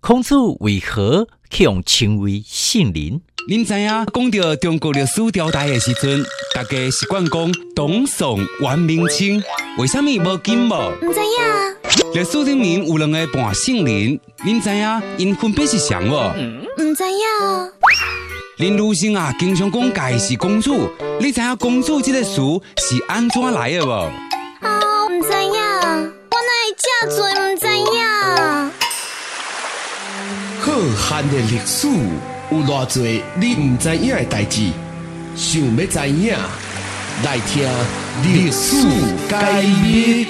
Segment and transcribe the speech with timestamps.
[0.00, 1.28] 孔子为何
[1.58, 3.20] 用称为圣人？
[3.46, 6.24] 您知影讲到中国历史朝代的时阵，
[6.54, 9.42] 大家习惯讲董宋、元、明、清，
[9.76, 10.92] 为什么无金无？
[11.02, 16.32] 唔知影，历史里面有两个半圣人，您知影因分别是谁无？
[16.78, 17.72] 唔知影，
[18.56, 20.88] 林如生啊，经常讲家是公主，
[21.20, 22.40] 你知影公主这个词
[22.78, 23.90] 是安怎来的无？
[24.62, 27.66] 哦，唔知影，我哪会这多唔知
[31.10, 31.88] 浩瀚的历史
[32.52, 33.04] 有偌多
[33.36, 34.70] 你唔知影的代志，
[35.34, 36.36] 想要知影，
[37.24, 37.68] 来听
[38.22, 38.86] 历史
[39.28, 40.24] 解密。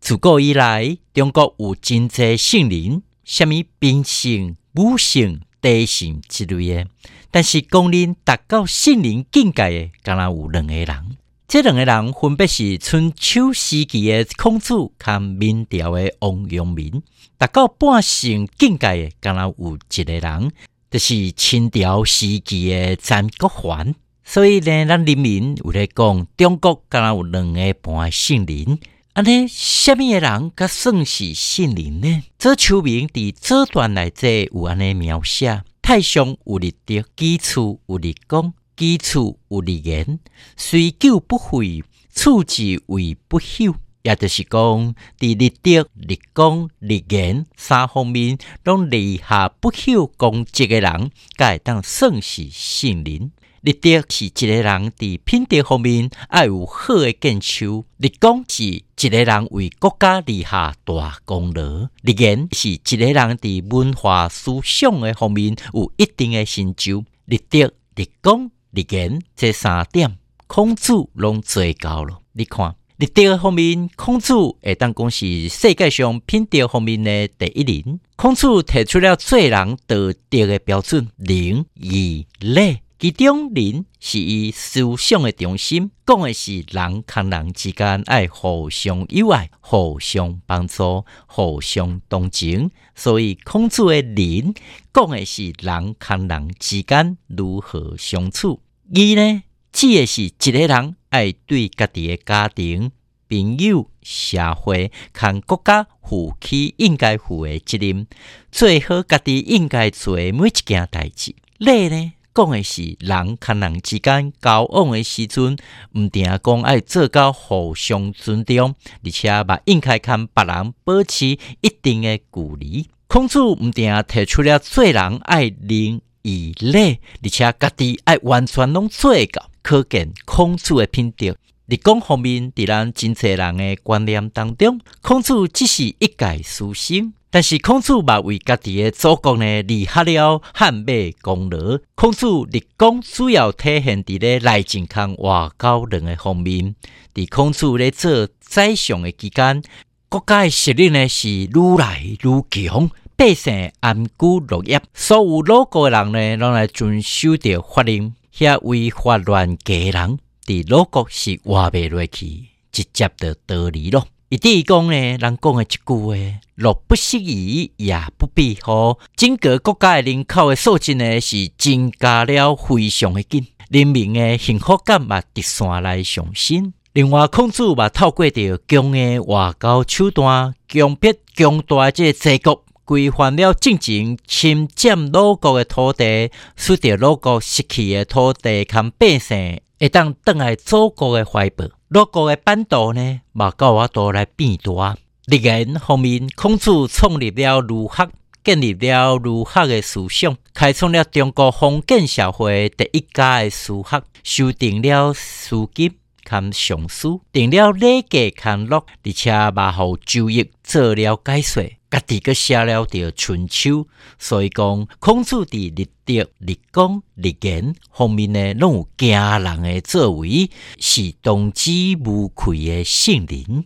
[0.00, 6.88] 自古以来，中国有真济圣人，什么兵圣、武圣、地圣之类的。
[7.30, 11.16] 但是讲恁达到圣人境界的，敢若有两个人。
[11.48, 17.02] 这两个人分别是春秋时期的孔子，和明朝的王阳明。
[17.38, 20.52] 达到半圣境界的，敢若有一个人，
[20.90, 23.94] 就是清朝时期的詹国环。
[24.22, 28.78] 所以呢，咱人民有咧讲，中国敢若有两个半圣人。
[29.14, 32.24] 安尼，什么个人甲算是圣人呢？
[32.38, 40.20] 左丘明伫这段内底有安尼描写：太上有立德，基础有立功，基础有立言，
[40.56, 41.82] 虽久不废，
[42.14, 43.74] 处之为不朽。
[44.02, 53.32] 也就是讲，伫立德、立功、立言三方面，拢立下不朽功绩的人，才会当算是圣人。
[53.62, 67.04] 立德是一个人伫品德方面爱有好的建树；立功是一个人为国家立下大功劳；立言是一个人伫文化思想的方面有一定的成就。
[67.24, 72.20] 立德、立功、立言这三点，孔子拢做到了。
[72.32, 78.00] 你看，立德方面，孔子会当讲是世界上品德方面的第一人。
[78.16, 79.96] 孔子提出了做人道
[80.28, 82.78] 德的标准：仁、义、礼。
[83.00, 92.72] 其中，仁是以思想的中心，讲的是人跟人之间爱互相友爱、互相帮助、互相同情。
[92.96, 94.52] 所以，孔子的仁
[94.92, 98.60] 讲的是人跟人之间如何相处。
[98.92, 102.90] 义呢，指的是一个人爱对家己的家庭、
[103.28, 108.08] 朋友、社会、跟国家负起应该负的责任，
[108.50, 111.36] 做好家己应该做的每一件代志。
[111.58, 112.12] 礼呢？
[112.34, 115.56] 讲的是人跟人之间交往的时阵，
[115.94, 118.74] 毋定讲爱做到互相尊重，
[119.04, 122.24] 而且把应该跟别人保持一定的距
[122.58, 122.88] 离。
[123.06, 131.36] 孔子毋定提出了做人爱仁义礼，而且家己爱完全拢做到，可见孔子的品德。
[131.66, 137.12] 立功方面，伫咱真侪人的观念当中，孔子只是一介书生。
[137.30, 140.84] 但是孔子嘛为家己的祖国呢立下了汗马
[141.20, 141.78] 功劳。
[141.94, 146.74] 孔子立功主要体现伫咧内政康外交两个方面。
[147.14, 149.62] 伫孔子咧做宰相的期间，
[150.08, 152.18] 国家的实力呢是愈来愈
[152.50, 154.12] 强，百姓安居
[154.48, 164.06] 乐业，所有鲁国的人呢拢来遵守着法令，遐违法乱纪人，伫鲁国是活袂落去，直接的得离咯。
[164.30, 166.14] 一地讲呢，人讲的一句话：
[166.54, 168.98] 若不适宜，也不必好。
[169.16, 176.74] 整个国家的人口的数字呢，是增加了非常的紧，人民的幸福感嘛直线来上升。
[176.92, 191.64] 另外，孔子嘛透过着强的外交手段，强迫强大这个帝国规范了进程，侵占鲁国的土地，使得鲁国失去的土地和百姓，会当倒来祖国的怀抱。
[191.90, 194.94] 鲁国的版图呢，嘛到我度来变大。
[195.24, 198.10] 立言方面，孔子创立了儒学，
[198.44, 205.94] 建立了儒学的思想，开创了中国封建社会第一家的儒学，修订了书经、
[206.24, 211.77] 看尚书，定了礼记，康乐，而且嘛互周易做了解说。
[211.90, 213.86] 家己个写了着春秋，
[214.18, 221.70] 所以讲孔子伫立德、立功、立言方面呢，拢有惊人的作为，是当之
[222.04, 223.64] 无愧的圣人。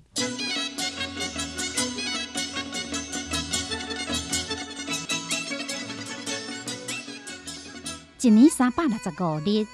[8.21, 9.67] 一年三百六十五日，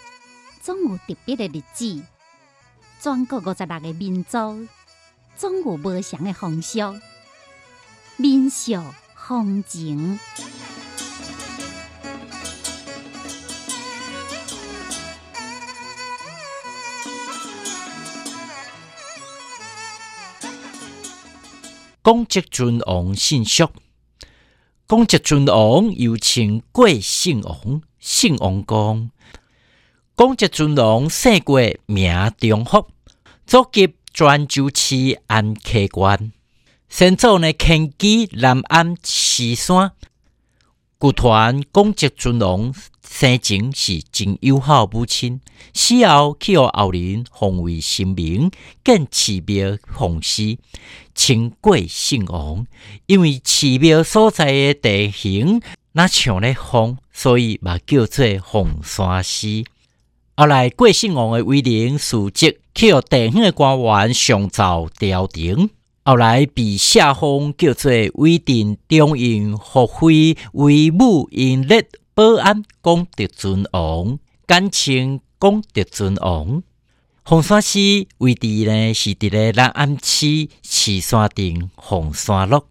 [0.62, 2.02] 总有特别的日子。
[3.00, 4.66] 全国五十六个民族，
[5.36, 6.78] 总有不同的风俗、
[8.20, 8.72] 民俗、
[9.14, 10.18] 风情。
[22.02, 23.68] 公职尊王信俗，
[24.88, 29.12] 公职尊王又称贵姓王、姓王公。
[30.16, 32.88] 公职尊王姓过名中福，
[33.46, 36.32] 祖籍泉州市安溪县。
[36.88, 39.92] 先祖呢迁居南安西山。
[40.96, 42.74] 古传公职尊王
[43.06, 45.40] 生前是真友好母亲，
[45.74, 48.50] 死后去予后人奉为神明，
[48.82, 50.56] 建寺庙奉祀，
[51.14, 52.66] 称贵姓王。
[53.06, 55.60] 因为寺庙所在的地形
[55.92, 59.64] 那像咧风，所以嘛叫做凤山寺。
[60.36, 65.70] 后来贵姓王的威灵事迹，去予地方的官员上奏朝廷。
[66.08, 76.62] 后来被下方叫做威定中应福妃为母因列保安功德尊王，简称功德尊王。
[77.24, 77.78] 洪山寺
[78.16, 82.62] 位置呢是伫咧南安市慈山镇洪山路，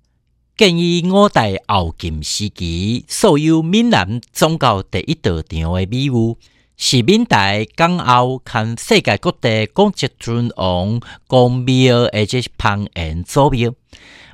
[0.57, 6.35] 建于五代后晋时期，素有闽南宗教第一道场的美誉。
[6.79, 13.73] 是闽台港澳看世界各地公职尊王公庙，而且是旁沿祖庙，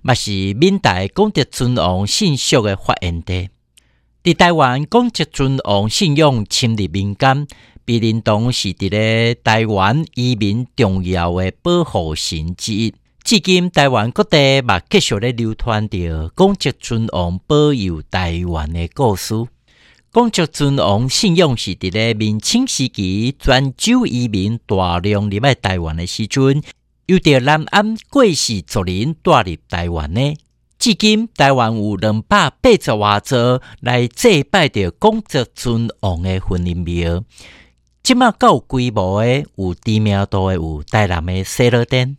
[0.01, 3.50] 嘛是闽台公职尊王信俗的发源地。
[4.22, 7.48] 伫台湾公职尊王信仰深入民间，
[7.86, 12.94] 比林东是伫咧台湾移民重要的保护神之一。
[13.24, 19.34] 至今，台湾各地嘛继续咧流传着公职尊王保佑台湾的故事。
[20.13, 26.62] 公职尊王信仰是伫咧明清时期泉州移民大量入来台湾的时阵，
[27.07, 30.38] 由着南安贵氏族人带入台湾的。
[30.77, 37.24] 至今，台湾有两百八十多座来祭拜着公职尊王的婚姻庙。
[38.04, 42.18] 即马较规模的，有知名度的有台南的西乐殿、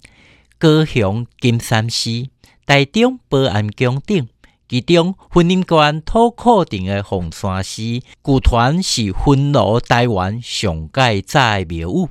[0.58, 2.26] 高雄金山寺、
[2.67, 4.26] 台中保安宫等。
[4.66, 12.08] 其中，婚姻观土库顶的红山寺，古传是婚罗台湾上盖早的庙宇。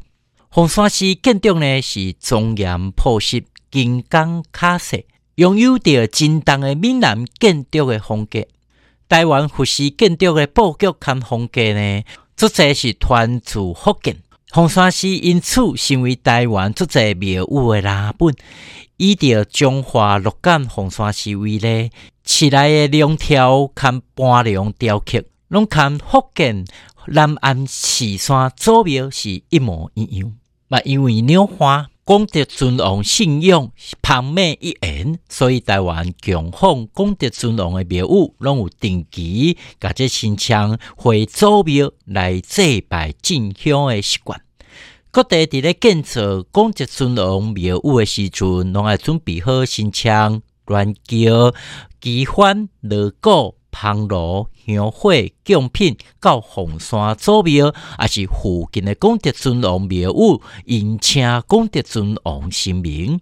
[0.49, 5.05] 红山寺建筑呢是庄严朴实、金刚卡式，
[5.35, 8.45] 拥有着真重的闽南建筑的风格。
[9.09, 12.03] 台湾佛寺建筑的布局和风格呢，
[12.37, 14.17] 足侪是传自福建。
[14.55, 18.35] 红山寺因此成为台湾最侪庙宇的蓝本。
[18.97, 21.89] 以着中华六间红山寺为例，
[22.23, 26.65] 寺内的梁条看半梁雕刻，拢看福建
[27.07, 30.31] 南安寺山祖庙是一模一样。
[30.67, 33.71] 嘛，因为鸟花功德尊王信仰
[34.01, 44.41] 旁美一言，所以台湾供奉功德尊王的庙宇，拢有定期甲这新枪回祖庙来祭拜进香的习惯。
[45.11, 51.53] 各地伫咧建造公职尊王庙宇的时阵，拢爱准备好新枪、乱桥、
[52.01, 55.11] 旗幡、锣鼓、香炉、香火、
[55.43, 63.19] 贡品，到凤山祖庙，也是附近的功德尊王庙宇，迎请功德尊王神明。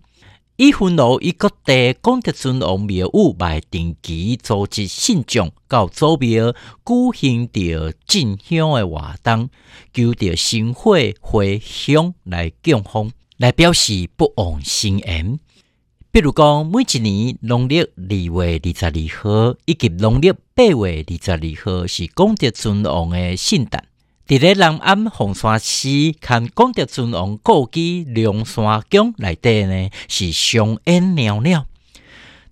[0.57, 6.51] 以分路以各地功德尊王庙宇来定期组织信众到祖庙
[6.85, 9.49] 举行着进香的活动，
[9.91, 15.39] 求着神火回香来供奉，来表示不忘心愿。
[16.13, 17.85] 比如讲，每一年农历二
[18.45, 23.85] 月二十二号以及农历八月二十二号是功德尊王的圣诞。
[24.27, 25.87] 伫咧南安凤山寺
[26.19, 31.65] 看功德尊王故居龙山宫内底呢，是上演袅袅。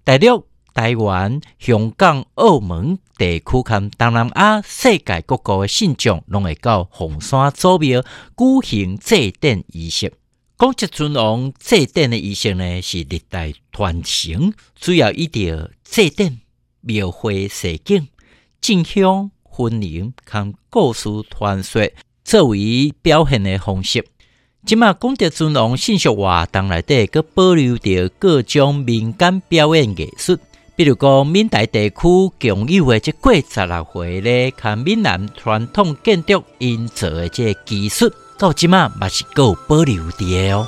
[0.06, 10.13] 大陆、台湾、香港、澳门地区看东南亚世界各国的信众，拢会到凤山祖庙举行祭奠仪式。
[10.60, 16.39] 功德尊王祭奠的仪式呢，是历代传承，主要以着祭奠、
[16.82, 18.10] 描绘世景、
[18.60, 19.32] 敬香。
[19.42, 21.89] 婚礼看故事传说
[22.25, 24.06] 作为表现的方式。
[24.66, 30.38] 即马功德尊王信息活动内底，佮保留着各种民间表演艺术，
[30.75, 31.96] 比如讲闽台地区
[32.38, 40.65] 共有的这过十六回咧，看闽南传统建筑因做的这技术，到即马嘛是够保留的哦。